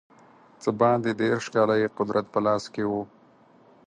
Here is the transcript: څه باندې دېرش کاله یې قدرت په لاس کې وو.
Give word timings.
څه 0.61 0.69
باندې 0.81 1.11
دېرش 1.21 1.45
کاله 1.55 1.75
یې 1.81 1.93
قدرت 1.97 2.25
په 2.33 2.39
لاس 2.45 2.63
کې 2.73 2.83
وو. 2.89 3.03